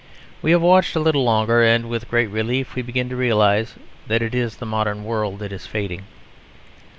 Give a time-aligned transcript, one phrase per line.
[0.41, 3.75] We have watched a little longer, and with great relief we begin to realise
[4.07, 6.05] that it is the modern world that is fading.